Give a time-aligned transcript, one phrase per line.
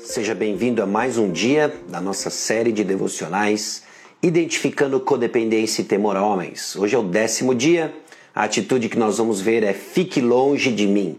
[0.00, 3.82] seja bem-vindo a mais um dia da nossa série de devocionais
[4.22, 6.76] Identificando Codependência e Temor a Homens.
[6.76, 7.94] Hoje é o décimo dia,
[8.34, 11.18] a atitude que nós vamos ver é fique longe de mim,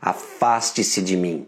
[0.00, 1.46] afaste-se de mim.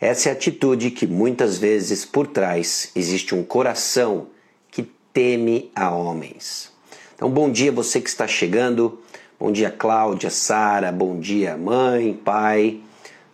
[0.00, 4.28] Essa é a atitude que muitas vezes por trás existe um coração
[4.70, 6.72] que teme a homens.
[7.14, 9.00] Então, bom dia você que está chegando,
[9.38, 12.80] bom dia Cláudia, Sara, bom dia mãe, pai.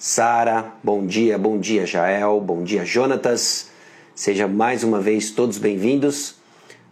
[0.05, 3.69] Sara, bom dia, bom dia Jael, bom dia Jonatas.
[4.17, 6.35] Seja mais uma vez todos bem-vindos.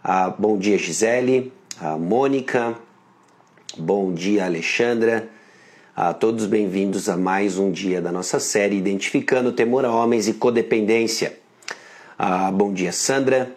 [0.01, 2.73] Ah, bom dia Gisele, a Mônica,
[3.77, 5.27] bom dia Alexandra.
[5.93, 10.33] Ah, todos bem-vindos a mais um dia da nossa série Identificando Temor a Homens e
[10.35, 11.37] Codependência.
[12.17, 13.51] Ah, bom dia Sandra.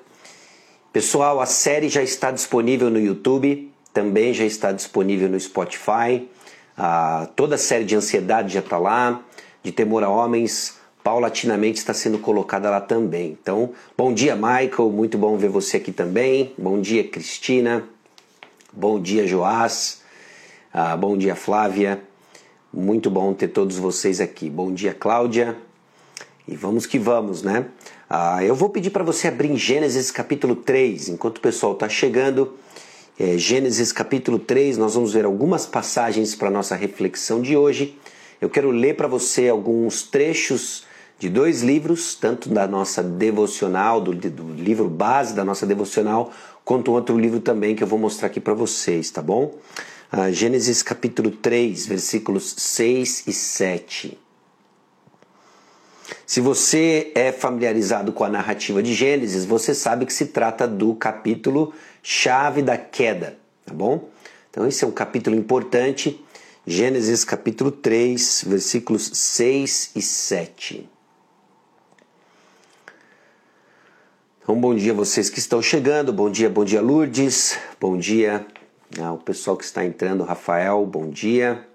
[0.92, 6.28] Pessoal, a série já está disponível no YouTube, também já está disponível no Spotify.
[6.77, 9.22] Ah, toda a série de ansiedade já está lá
[9.64, 13.36] de temor a homens, paulatinamente está sendo colocada lá também.
[13.40, 16.52] Então, bom dia, Michael, muito bom ver você aqui também.
[16.58, 17.82] Bom dia, Cristina.
[18.70, 20.02] Bom dia, Joás.
[20.72, 22.02] Ah, bom dia, Flávia.
[22.70, 24.50] Muito bom ter todos vocês aqui.
[24.50, 25.56] Bom dia, Cláudia.
[26.46, 27.64] E vamos que vamos, né?
[28.08, 31.88] Ah, eu vou pedir para você abrir em Gênesis capítulo 3, enquanto o pessoal está
[31.88, 32.52] chegando.
[33.18, 37.96] É, Gênesis capítulo 3, nós vamos ver algumas passagens para nossa reflexão de hoje.
[38.45, 40.84] Eu quero ler para você alguns trechos
[41.19, 46.31] de dois livros, tanto da nossa devocional, do, do, livro base da nossa devocional,
[46.62, 49.55] quanto outro livro também que eu vou mostrar aqui para vocês, tá bom?
[50.12, 54.19] Ah, Gênesis capítulo 3, versículos 6 e 7.
[56.27, 60.95] Se você é familiarizado com a narrativa de Gênesis, você sabe que se trata do
[60.95, 61.72] capítulo
[62.03, 64.11] chave da queda, tá bom?
[64.50, 66.22] Então esse é um capítulo importante
[66.66, 70.88] Gênesis capítulo 3, versículos 6 e 7.
[74.42, 78.47] Então, bom dia a vocês que estão chegando, bom dia, bom dia Lourdes, bom dia
[78.98, 81.69] ao pessoal que está entrando, Rafael, bom dia.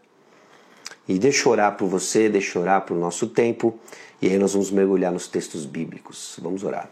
[1.07, 3.79] E deixa eu orar por você, deixa eu orar por nosso tempo,
[4.19, 6.35] e aí nós vamos mergulhar nos textos bíblicos.
[6.41, 6.89] Vamos orar.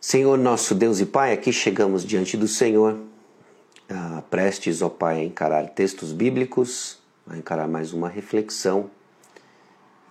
[0.00, 3.12] Senhor nosso Deus e Pai, aqui chegamos diante do Senhor
[3.88, 8.90] ah, prestes, ó Pai, a encarar textos bíblicos, a encarar mais uma reflexão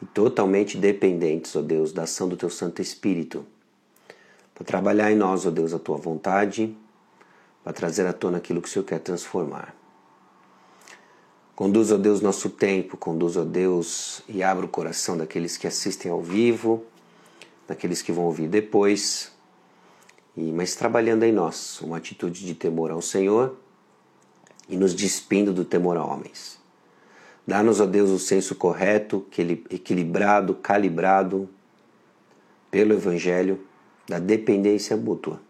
[0.01, 3.45] e totalmente dependentes, ó Deus, da ação do Teu Santo Espírito,
[4.53, 6.75] para trabalhar em nós, ó Deus, a Tua vontade,
[7.63, 9.75] para trazer à tona aquilo que o Senhor quer transformar.
[11.55, 16.11] Conduz, ó Deus, nosso tempo, conduz, ó Deus, e abra o coração daqueles que assistem
[16.11, 16.83] ao vivo,
[17.67, 19.31] daqueles que vão ouvir depois,
[20.35, 23.55] e mas trabalhando em nós uma atitude de temor ao Senhor
[24.67, 26.59] e nos despindo do temor a homens.
[27.45, 29.25] Dá-nos, ó Deus, o senso correto,
[29.69, 31.49] equilibrado, calibrado
[32.71, 33.59] pelo Evangelho
[34.07, 35.41] da dependência mútua.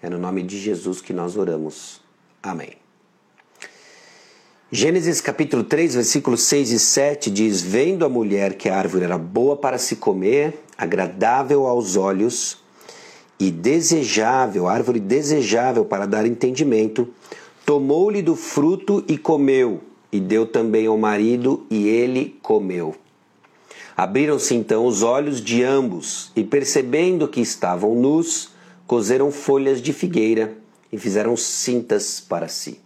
[0.00, 2.00] É no nome de Jesus que nós oramos.
[2.42, 2.76] Amém.
[4.70, 9.16] Gênesis capítulo 3, versículos 6 e 7 diz: Vendo a mulher que a árvore era
[9.16, 12.58] boa para se comer, agradável aos olhos
[13.38, 17.08] e desejável, árvore desejável para dar entendimento,
[17.66, 19.80] Tomou-lhe do fruto e comeu,
[20.12, 22.94] e deu também ao marido, e ele comeu.
[23.96, 28.50] Abriram-se então os olhos de ambos, e percebendo que estavam nus,
[28.86, 30.56] coseram folhas de figueira
[30.92, 32.80] e fizeram cintas para si.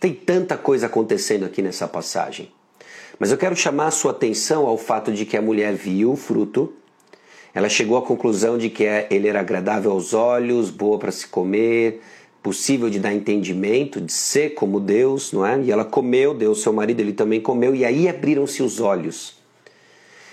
[0.00, 2.50] Tem tanta coisa acontecendo aqui nessa passagem.
[3.18, 6.16] Mas eu quero chamar a sua atenção ao fato de que a mulher viu o
[6.16, 6.72] fruto,
[7.52, 12.00] ela chegou à conclusão de que ele era agradável aos olhos, boa para se comer,
[12.42, 15.60] possível de dar entendimento, de ser como Deus, não é?
[15.60, 19.38] E ela comeu, deu seu marido, ele também comeu, e aí abriram-se os olhos.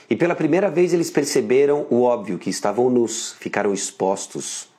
[0.09, 4.69] E pela primeira vez eles perceberam o óbvio, que estavam nus, ficaram expostos.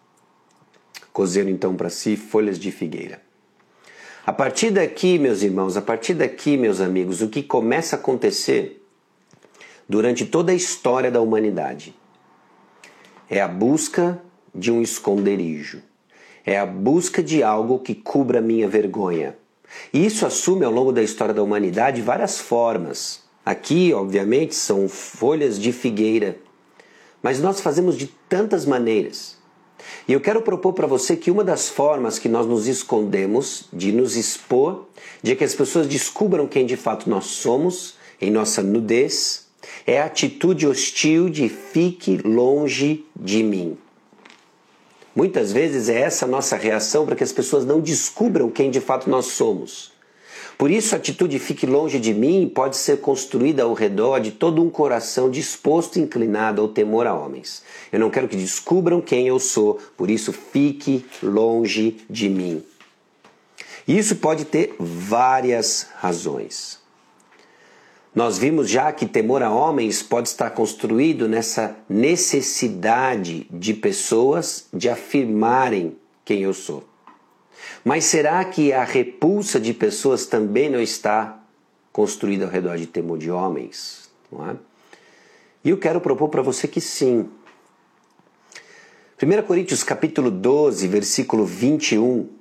[1.13, 3.21] Cozeram então para si folhas de figueira.
[4.25, 8.83] A partir daqui, meus irmãos, a partir daqui, meus amigos, o que começa a acontecer
[9.89, 11.95] durante toda a história da humanidade
[13.29, 14.23] é a busca
[14.55, 15.83] de um esconderijo
[16.49, 19.37] é a busca de algo que cubra minha vergonha.
[19.93, 23.21] E isso assume ao longo da história da humanidade várias formas.
[23.45, 26.39] Aqui, obviamente, são folhas de figueira,
[27.23, 29.37] mas nós fazemos de tantas maneiras.
[30.09, 33.93] E eu quero propor para você que uma das formas que nós nos escondemos, de
[33.93, 34.87] nos expor,
[35.23, 39.47] de que as pessoas descubram quem de fato nós somos, em nossa nudez,
[39.87, 43.77] é a atitude hostil de fique longe de mim.
[45.19, 48.81] Muitas vezes é essa a nossa reação para que as pessoas não descubram quem de
[48.81, 49.91] fato nós somos.
[50.57, 54.63] Por isso, a atitude fique longe de mim pode ser construída ao redor de todo
[54.63, 57.65] um coração disposto e inclinado ao temor a homens.
[57.91, 62.63] Eu não quero que descubram quem eu sou, por isso fique longe de mim.
[63.89, 66.79] Isso pode ter várias razões.
[68.15, 74.89] Nós vimos já que temor a homens pode estar construído nessa necessidade de pessoas de
[74.89, 76.85] afirmarem quem eu sou.
[77.85, 81.41] Mas será que a repulsa de pessoas também não está
[81.93, 84.11] construída ao redor de temor de homens?
[84.31, 84.57] Não é?
[85.65, 87.29] E eu quero propor para você que sim.
[89.21, 92.38] 1 Coríntios capítulo 12, versículo 21.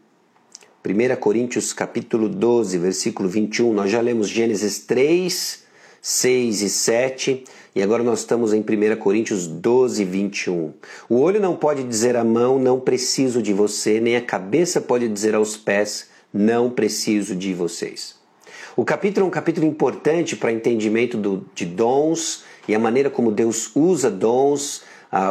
[0.88, 3.74] 1 Coríntios capítulo 12, versículo 21.
[3.74, 5.64] Nós já lemos Gênesis 3,
[6.02, 7.44] 6 e 7
[7.76, 10.74] e agora nós estamos em 1 Coríntios 12, 21.
[11.10, 15.10] O olho não pode dizer à mão, não preciso de você, nem a cabeça pode
[15.10, 18.16] dizer aos pés, não preciso de vocês.
[18.74, 23.30] O capítulo é um capítulo importante para entendimento do, de dons e a maneira como
[23.30, 24.84] Deus usa dons,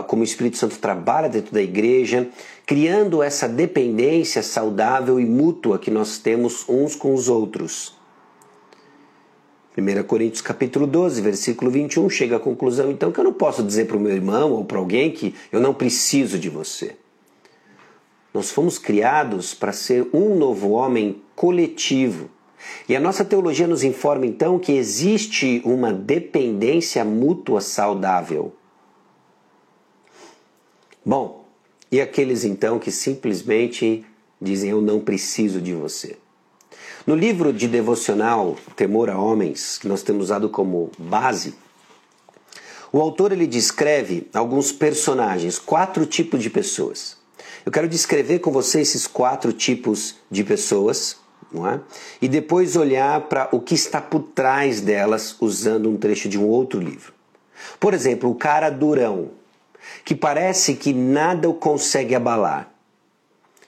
[0.07, 2.29] como o Espírito Santo trabalha dentro da igreja,
[2.65, 7.95] criando essa dependência saudável e mútua que nós temos uns com os outros.
[9.79, 13.87] 1 Coríntios capítulo 12, versículo 21, chega à conclusão então que eu não posso dizer
[13.87, 16.97] para o meu irmão ou para alguém que eu não preciso de você.
[18.33, 22.31] Nós fomos criados para ser um novo homem coletivo.
[22.89, 28.56] E a nossa teologia nos informa então que existe uma dependência mútua saudável.
[31.09, 31.45] Bom,
[31.89, 34.05] e aqueles então que simplesmente
[34.43, 36.17] dizem eu não preciso de você?
[37.07, 41.55] No livro de devocional Temor a Homens, que nós temos usado como base,
[42.93, 47.17] o autor ele descreve alguns personagens, quatro tipos de pessoas.
[47.65, 51.19] Eu quero descrever com você esses quatro tipos de pessoas,
[51.53, 51.81] não é?
[52.21, 56.49] E depois olhar para o que está por trás delas usando um trecho de um
[56.49, 57.13] outro livro.
[57.79, 59.31] Por exemplo, o cara durão,
[60.07, 62.73] que parece que nada o consegue abalar.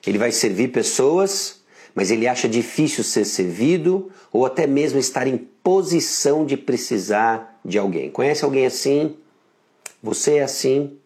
[0.07, 1.59] Ele vai servir pessoas
[1.99, 7.77] mas ele acha difícil ser servido ou até mesmo estar em posição de precisar de
[7.77, 8.09] alguém.
[8.09, 9.17] Conhece alguém assim?
[10.01, 10.97] Você é assim?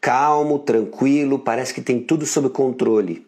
[0.00, 3.26] Calmo, tranquilo, parece que tem tudo sob controle.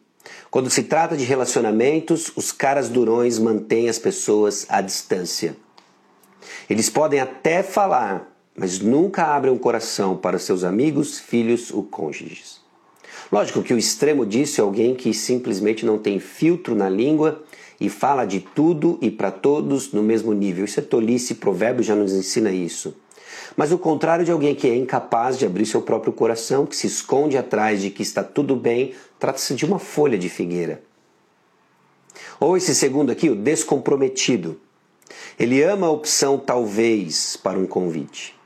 [0.52, 5.56] Quando se trata de relacionamentos, os caras durões mantêm as pessoas à distância.
[6.70, 12.60] Eles podem até falar, mas nunca abrem o coração para seus amigos, filhos ou cônjuges.
[13.30, 17.44] Lógico que o extremo disso é alguém que simplesmente não tem filtro na língua
[17.80, 20.64] e fala de tudo e para todos no mesmo nível.
[20.64, 22.94] Isso é tolice, provérbio já nos ensina isso.
[23.56, 26.86] Mas o contrário de alguém que é incapaz de abrir seu próprio coração, que se
[26.86, 30.82] esconde atrás de que está tudo bem, trata-se de uma folha de figueira.
[32.40, 34.60] Ou esse segundo aqui, o descomprometido.
[35.38, 38.37] Ele ama a opção talvez para um convite.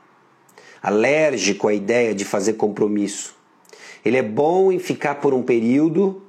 [0.83, 3.33] Alérgico à ideia de fazer compromisso
[4.03, 6.21] ele é bom em ficar por um período,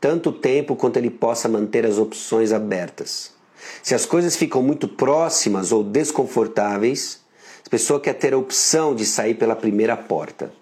[0.00, 3.32] tanto tempo quanto ele possa manter as opções abertas.
[3.82, 7.22] Se as coisas ficam muito próximas ou desconfortáveis,
[7.64, 10.52] a pessoa quer ter a opção de sair pela primeira porta.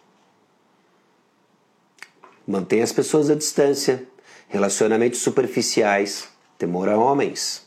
[2.47, 4.07] Mantém as pessoas à distância,
[4.49, 7.67] relacionamentos superficiais, temor a homens.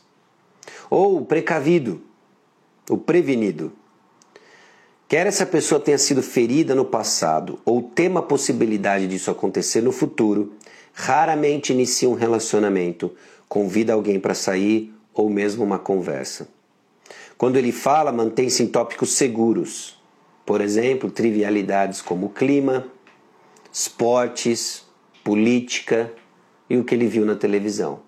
[0.90, 2.02] Ou o precavido,
[2.90, 3.72] o prevenido.
[5.08, 9.92] Quer essa pessoa tenha sido ferida no passado ou tema a possibilidade disso acontecer no
[9.92, 10.54] futuro,
[10.92, 13.12] raramente inicia um relacionamento,
[13.48, 16.48] convida alguém para sair ou mesmo uma conversa.
[17.38, 19.96] Quando ele fala, mantém-se em tópicos seguros,
[20.44, 22.88] por exemplo, trivialidades como clima,
[23.72, 24.82] esportes,
[25.22, 26.12] política
[26.68, 28.00] e o que ele viu na televisão.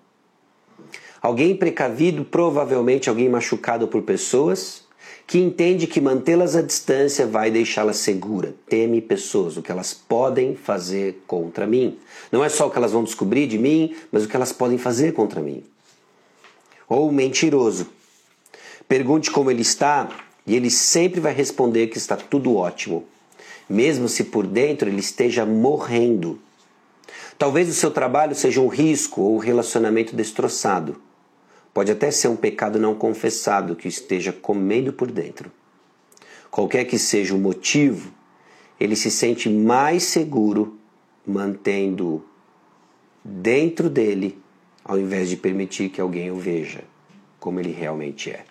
[1.21, 4.88] Alguém precavido, provavelmente alguém machucado por pessoas
[5.29, 8.55] que entende que mantê-las à distância vai deixá-las segura.
[8.67, 11.99] Teme pessoas, o que elas podem fazer contra mim.
[12.31, 14.79] Não é só o que elas vão descobrir de mim, mas o que elas podem
[14.79, 15.63] fazer contra mim.
[16.87, 17.89] Ou mentiroso.
[18.87, 20.09] Pergunte como ele está
[20.47, 23.05] e ele sempre vai responder que está tudo ótimo,
[23.69, 26.39] mesmo se por dentro ele esteja morrendo.
[27.37, 30.99] Talvez o seu trabalho seja um risco ou um relacionamento destroçado.
[31.73, 35.51] Pode até ser um pecado não confessado que esteja comendo por dentro.
[36.49, 38.11] Qualquer que seja o motivo,
[38.79, 40.77] ele se sente mais seguro
[41.25, 42.23] mantendo
[43.23, 44.37] dentro dele,
[44.83, 46.83] ao invés de permitir que alguém o veja
[47.39, 48.43] como ele realmente é.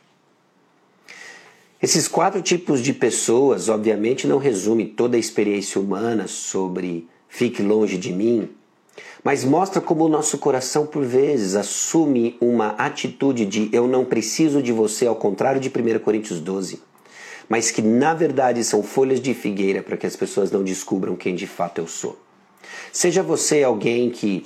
[1.81, 7.97] Esses quatro tipos de pessoas, obviamente, não resumem toda a experiência humana sobre fique longe
[7.97, 8.51] de mim,
[9.23, 14.63] mas mostra como o nosso coração, por vezes, assume uma atitude de eu não preciso
[14.63, 16.81] de você, ao contrário de 1 Coríntios 12,
[17.49, 21.35] mas que na verdade são folhas de figueira para que as pessoas não descubram quem
[21.35, 22.19] de fato eu sou.
[22.93, 24.45] Seja você alguém que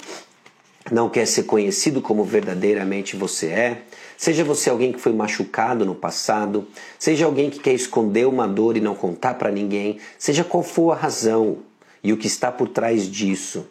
[0.90, 3.82] não quer ser conhecido como verdadeiramente você é,
[4.16, 6.66] seja você alguém que foi machucado no passado,
[6.98, 10.92] seja alguém que quer esconder uma dor e não contar para ninguém, seja qual for
[10.92, 11.58] a razão
[12.02, 13.66] e o que está por trás disso.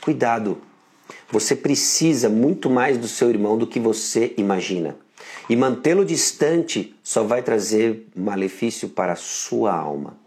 [0.00, 0.58] Cuidado,
[1.30, 4.96] você precisa muito mais do seu irmão do que você imagina.
[5.48, 10.20] E mantê-lo distante só vai trazer malefício para a sua alma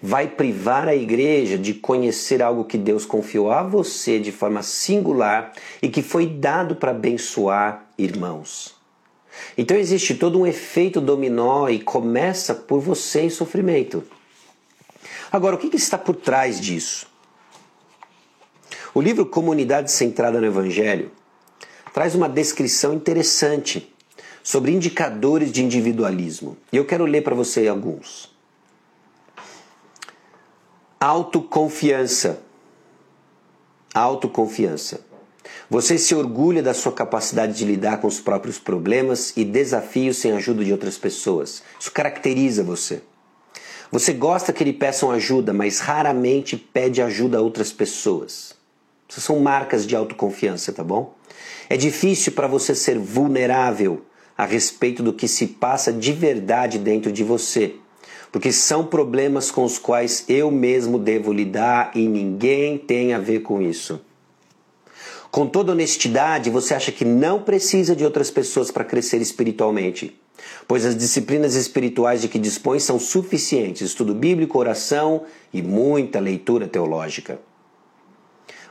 [0.00, 5.52] vai privar a igreja de conhecer algo que Deus confiou a você de forma singular
[5.80, 8.74] e que foi dado para abençoar irmãos.
[9.56, 14.02] Então existe todo um efeito dominó e começa por você em sofrimento.
[15.30, 17.06] Agora, o que, está por trás disso?
[18.96, 21.10] O livro Comunidade Centrada no Evangelho
[21.92, 23.94] traz uma descrição interessante
[24.42, 26.56] sobre indicadores de individualismo.
[26.72, 28.34] E eu quero ler para você alguns.
[30.98, 32.40] Autoconfiança.
[33.92, 35.02] Autoconfiança.
[35.68, 40.32] Você se orgulha da sua capacidade de lidar com os próprios problemas e desafios sem
[40.32, 41.62] ajuda de outras pessoas.
[41.78, 43.02] Isso caracteriza você.
[43.92, 48.56] Você gosta que lhe peçam ajuda, mas raramente pede ajuda a outras pessoas.
[49.08, 51.14] São marcas de autoconfiança, tá bom?
[51.68, 54.02] É difícil para você ser vulnerável
[54.36, 57.76] a respeito do que se passa de verdade dentro de você
[58.36, 63.40] porque são problemas com os quais eu mesmo devo lidar e ninguém tem a ver
[63.40, 63.98] com isso.
[65.30, 70.20] Com toda honestidade, você acha que não precisa de outras pessoas para crescer espiritualmente,
[70.68, 76.68] pois as disciplinas espirituais de que dispõe são suficientes estudo bíblico, oração e muita leitura
[76.68, 77.40] teológica.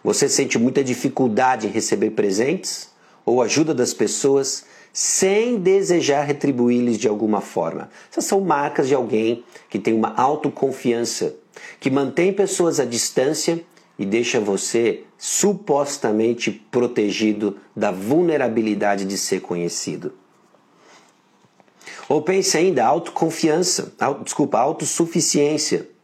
[0.06, 2.92] Você sente muita dificuldade em receber presentes
[3.26, 7.90] ou ajuda das pessoas sem desejar retribuir-lhes de alguma forma.
[8.12, 11.34] Essas são marcas de alguém que tem uma autoconfiança,
[11.80, 13.66] que mantém pessoas à distância
[13.98, 20.14] e deixa você supostamente protegido da vulnerabilidade de ser conhecido.
[22.08, 25.95] Ou pense ainda, autoconfiança, auto, desculpa, autossuficiência.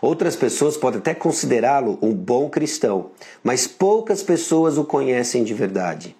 [0.00, 3.10] Outras pessoas podem até considerá-lo um bom cristão,
[3.42, 6.16] mas poucas pessoas o conhecem de verdade.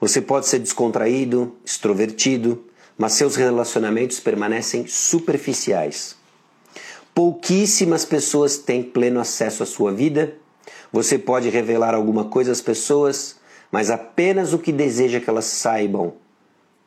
[0.00, 2.64] Você pode ser descontraído, extrovertido,
[2.98, 6.16] mas seus relacionamentos permanecem superficiais.
[7.14, 10.34] Pouquíssimas pessoas têm pleno acesso à sua vida.
[10.92, 13.36] Você pode revelar alguma coisa às pessoas,
[13.70, 16.14] mas apenas o que deseja que elas saibam,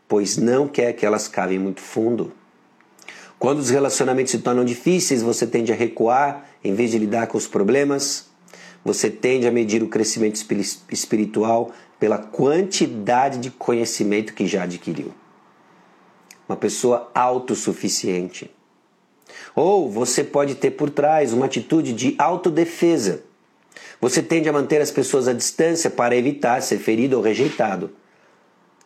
[0.08, 2.34] pois não quer que elas cavem muito fundo.
[3.46, 7.38] Quando os relacionamentos se tornam difíceis, você tende a recuar em vez de lidar com
[7.38, 8.26] os problemas.
[8.84, 10.44] Você tende a medir o crescimento
[10.90, 15.14] espiritual pela quantidade de conhecimento que já adquiriu.
[16.50, 18.50] Uma pessoa autossuficiente.
[19.56, 23.26] Ou você pode ter por trás uma atitude de autodefesa.
[24.02, 27.92] Você tende a manter as pessoas à distância para evitar ser ferido ou rejeitado.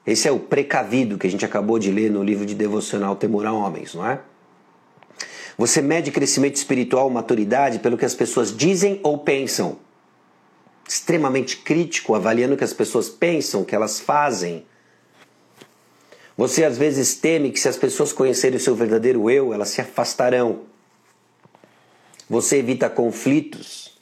[0.06, 3.46] Esse é o precavido que a gente acabou de ler no livro de devocional Temor
[3.46, 4.20] a Homens, não é?
[5.60, 9.78] Você mede crescimento espiritual, maturidade pelo que as pessoas dizem ou pensam
[10.88, 14.66] extremamente crítico, avaliando o que as pessoas pensam, o que elas fazem.
[16.38, 19.82] Você às vezes teme que se as pessoas conhecerem o seu verdadeiro eu, elas se
[19.82, 20.62] afastarão.
[22.30, 24.00] Você evita conflitos.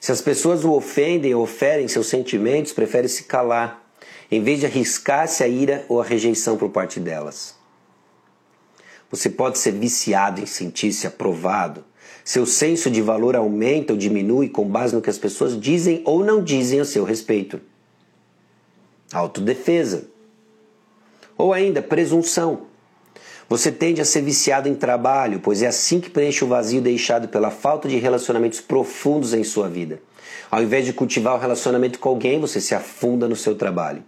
[0.00, 3.84] Se as pessoas o ofendem ou oferem seus sentimentos, prefere se calar,
[4.30, 7.62] em vez de arriscar-se a ira ou a rejeição por parte delas.
[9.14, 11.84] Você pode ser viciado em sentir-se aprovado,
[12.24, 16.24] seu senso de valor aumenta ou diminui com base no que as pessoas dizem ou
[16.24, 17.60] não dizem a seu respeito.
[19.12, 20.08] Autodefesa.
[21.38, 22.62] Ou ainda, presunção.
[23.48, 27.28] Você tende a ser viciado em trabalho, pois é assim que preenche o vazio deixado
[27.28, 30.02] pela falta de relacionamentos profundos em sua vida.
[30.50, 34.02] Ao invés de cultivar o relacionamento com alguém, você se afunda no seu trabalho.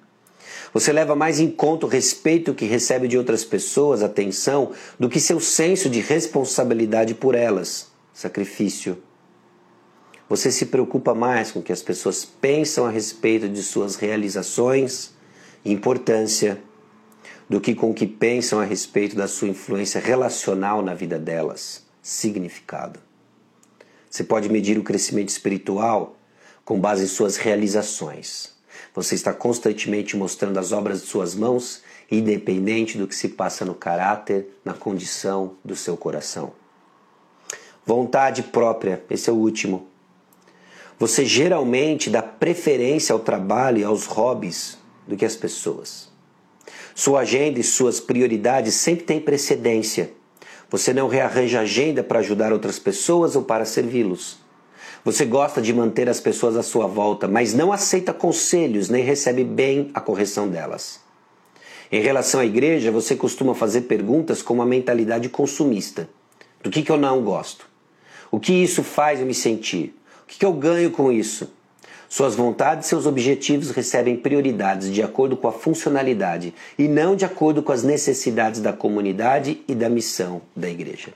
[0.77, 5.19] Você leva mais em conta o respeito que recebe de outras pessoas, atenção, do que
[5.19, 9.03] seu senso de responsabilidade por elas sacrifício.
[10.29, 15.15] Você se preocupa mais com o que as pessoas pensam a respeito de suas realizações
[15.65, 16.63] e importância
[17.49, 21.87] do que com o que pensam a respeito da sua influência relacional na vida delas,
[22.03, 23.01] significado.
[24.11, 26.19] Você pode medir o crescimento espiritual
[26.67, 28.56] com base em suas realizações.
[28.95, 33.75] Você está constantemente mostrando as obras de suas mãos, independente do que se passa no
[33.75, 36.53] caráter, na condição do seu coração.
[37.85, 39.89] Vontade própria, esse é o último.
[40.99, 46.09] Você geralmente dá preferência ao trabalho e aos hobbies do que às pessoas.
[46.95, 50.11] Sua agenda e suas prioridades sempre têm precedência.
[50.71, 54.39] Você não rearranja agenda para ajudar outras pessoas ou para servi-los.
[55.07, 59.45] Você gosta de manter as pessoas à sua volta, mas não aceita conselhos nem recebe
[59.45, 60.99] bem a correção delas.
[61.93, 66.09] Em relação à igreja, você costuma fazer perguntas com uma mentalidade consumista.
[66.61, 67.69] Do que, que eu não gosto?
[68.33, 69.97] O que isso faz eu me sentir?
[70.25, 71.53] O que, que eu ganho com isso?
[72.09, 77.25] Suas vontades e seus objetivos recebem prioridades de acordo com a funcionalidade e não de
[77.25, 81.13] acordo com as necessidades da comunidade e da missão da igreja.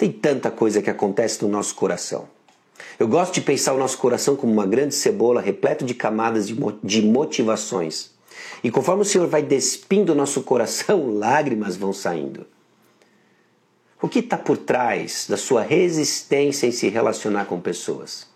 [0.00, 2.26] Tem tanta coisa que acontece no nosso coração.
[2.98, 6.48] Eu gosto de pensar o nosso coração como uma grande cebola repleto de camadas
[6.82, 8.10] de motivações.
[8.64, 12.46] E conforme o Senhor vai despindo o nosso coração, lágrimas vão saindo.
[14.00, 18.26] O que está por trás da sua resistência em se relacionar com pessoas?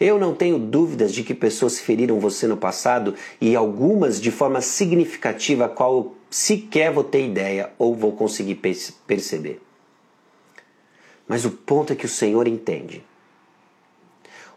[0.00, 4.60] Eu não tenho dúvidas de que pessoas feriram você no passado e algumas de forma
[4.60, 8.60] significativa a qual sequer vou ter ideia ou vou conseguir
[9.06, 9.65] perceber.
[11.26, 13.04] Mas o ponto é que o Senhor entende.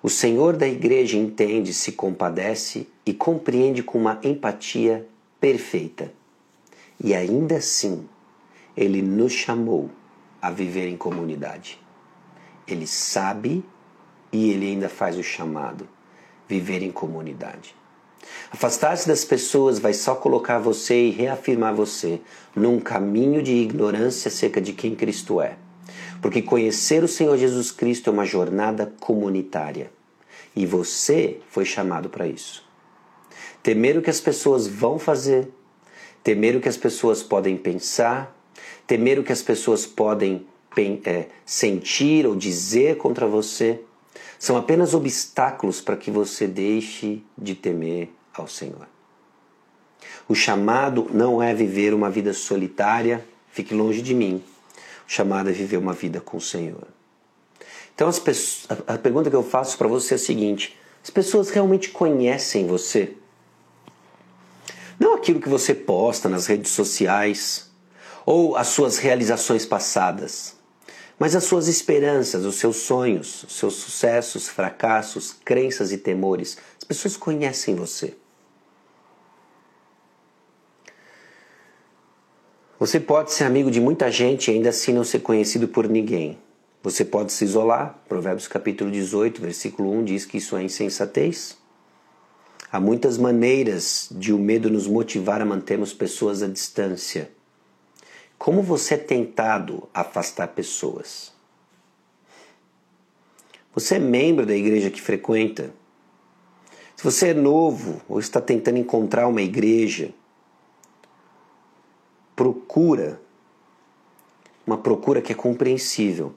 [0.02, 5.06] O Senhor da igreja entende, se compadece e compreende com uma empatia
[5.42, 6.14] perfeita.
[7.04, 8.08] E ainda assim,
[8.78, 9.90] Ele nos chamou
[10.42, 11.80] a viver em comunidade.
[12.68, 13.64] Ele sabe
[14.32, 15.88] e Ele ainda faz o chamado:
[16.48, 17.76] viver em comunidade.
[18.52, 22.22] Afastar-se das pessoas vai só colocar você e reafirmar você
[22.56, 25.58] num caminho de ignorância acerca de quem Cristo é.
[26.22, 29.92] Porque conhecer o Senhor Jesus Cristo é uma jornada comunitária.
[30.56, 32.68] E você foi chamado para isso.
[33.64, 35.48] Temer o que as pessoas vão fazer,
[36.24, 38.36] temer o que as pessoas podem pensar,
[38.88, 40.46] temer o que as pessoas podem
[41.06, 43.82] é, sentir ou dizer contra você,
[44.38, 48.88] são apenas obstáculos para que você deixe de temer ao Senhor.
[50.28, 54.41] O chamado não é viver uma vida solitária, fique longe de mim
[55.10, 56.88] chamada a viver uma vida com o Senhor.
[57.95, 61.89] Então, pessoas, a, pergunta que eu faço para você é a seguinte: as pessoas realmente
[61.89, 63.15] conhecem você?
[65.00, 67.72] Não aquilo que você posta nas redes sociais
[68.24, 70.56] ou as suas realizações passadas,
[71.17, 76.60] mas as suas esperanças, os seus sonhos, os seus sucessos, fracassos, crenças e temores.
[76.78, 78.15] As pessoas conhecem você.
[82.80, 86.38] Você pode ser amigo de muita gente e ainda assim não ser conhecido por ninguém.
[86.82, 88.02] Você pode se isolar.
[88.08, 91.58] Provérbios capítulo 18, versículo 1 diz que isso é insensatez.
[92.72, 97.30] Há muitas maneiras de o medo nos motivar a mantermos pessoas à distância.
[98.38, 101.34] Como você é tentado afastar pessoas?
[103.76, 105.74] Você é membro da igreja que frequenta?
[106.96, 110.13] Se você é novo ou está tentando encontrar uma igreja,
[112.39, 113.19] procura,
[114.65, 116.32] uma procura que é compreensível.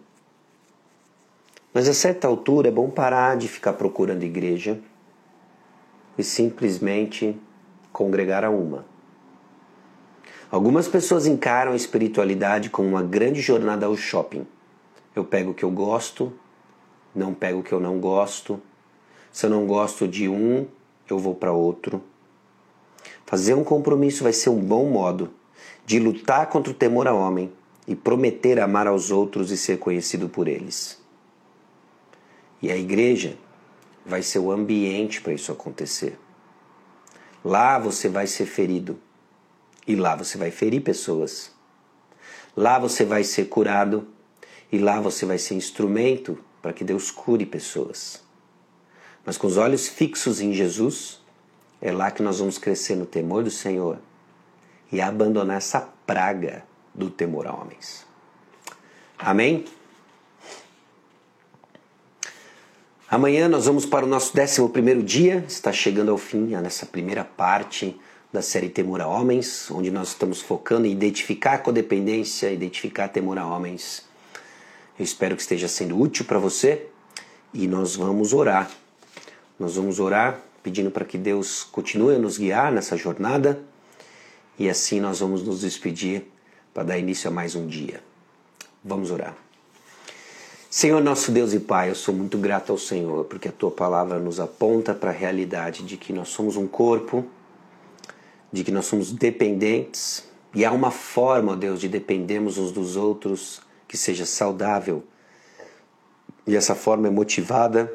[1.72, 4.80] Mas a certa altura é bom parar de ficar procurando igreja
[6.18, 7.38] e simplesmente
[7.92, 8.84] congregar a uma.
[10.50, 14.44] Algumas pessoas encaram a espiritualidade como uma grande jornada ao shopping.
[15.14, 16.32] Eu pego o que eu gosto,
[17.14, 18.60] não pego o que eu não gosto.
[19.30, 20.66] Se eu não gosto de um,
[21.08, 22.02] eu vou para outro.
[23.24, 25.30] Fazer um compromisso vai ser um bom modo
[25.84, 27.52] de lutar contra o temor ao homem
[27.86, 31.00] e prometer amar aos outros e ser conhecido por eles.
[32.60, 33.36] E a igreja
[34.06, 36.18] vai ser o ambiente para isso acontecer.
[37.44, 38.98] Lá você vai ser ferido
[39.86, 41.50] e lá você vai ferir pessoas.
[42.56, 44.06] Lá você vai ser curado
[44.70, 48.22] e lá você vai ser instrumento para que Deus cure pessoas.
[49.24, 51.20] Mas com os olhos fixos em Jesus,
[51.80, 53.98] é lá que nós vamos crescer no temor do Senhor
[54.92, 56.62] e abandonar essa praga
[56.94, 58.06] do temor a homens.
[59.18, 59.64] Amém?
[63.10, 67.98] Amanhã nós vamos para o nosso 11 dia, está chegando ao fim nessa primeira parte
[68.32, 73.38] da série Temor a Homens, onde nós estamos focando em identificar a codependência, identificar temor
[73.38, 74.04] a homens.
[74.98, 76.86] Eu espero que esteja sendo útil para você
[77.52, 78.70] e nós vamos orar.
[79.58, 83.62] Nós vamos orar pedindo para que Deus continue a nos guiar nessa jornada
[84.62, 86.22] e assim nós vamos nos despedir
[86.72, 88.00] para dar início a mais um dia.
[88.84, 89.36] Vamos orar.
[90.70, 94.20] Senhor nosso Deus e Pai, eu sou muito grato ao Senhor porque a tua palavra
[94.20, 97.26] nos aponta para a realidade de que nós somos um corpo,
[98.52, 102.94] de que nós somos dependentes e há uma forma, ó Deus, de dependermos uns dos
[102.94, 105.02] outros que seja saudável
[106.46, 107.92] e essa forma é motivada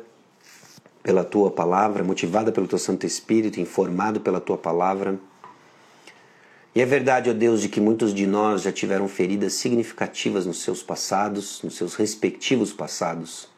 [1.01, 5.17] pela tua palavra, motivada pelo teu Santo Espírito, informado pela tua palavra.
[6.77, 10.61] E é verdade, ó Deus, de que muitos de nós já tiveram feridas significativas nos
[10.61, 13.49] seus passados, nos seus respectivos passados,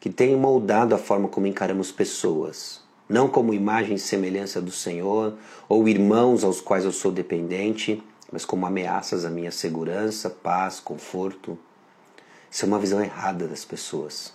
[0.00, 5.38] que têm moldado a forma como encaramos pessoas, não como imagem e semelhança do Senhor
[5.68, 8.02] ou irmãos aos quais eu sou dependente,
[8.32, 11.56] mas como ameaças à minha segurança, paz, conforto.
[12.50, 14.32] Isso é uma visão errada das pessoas.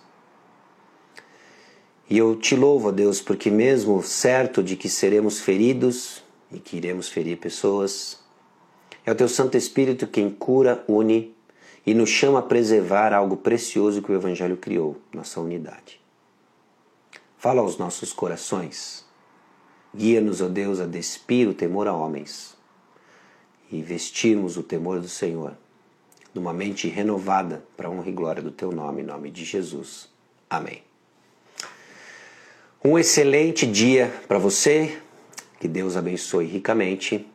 [2.09, 6.22] E eu te louvo, Deus, porque mesmo certo de que seremos feridos
[6.53, 8.19] e que iremos ferir pessoas,
[9.05, 11.33] é o teu Santo Espírito quem cura, une
[11.85, 15.99] e nos chama a preservar algo precioso que o Evangelho criou, nossa unidade.
[17.37, 19.05] Fala aos nossos corações.
[19.93, 22.55] Guia-nos, ó Deus, a despir o temor a homens
[23.69, 25.57] e vestirmos o temor do Senhor
[26.33, 30.09] numa mente renovada para a honra e glória do teu nome, em nome de Jesus.
[30.49, 30.81] Amém.
[32.83, 34.99] Um excelente dia para você,
[35.63, 37.25] que Deus abençoe ricamente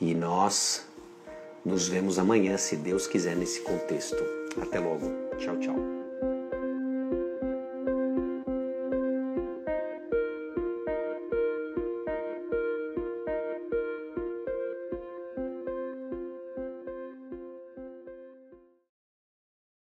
[0.00, 0.86] e nós
[1.62, 4.16] nos vemos amanhã, se Deus quiser, nesse contexto.
[4.58, 5.12] Até logo.
[5.36, 6.05] Tchau, tchau.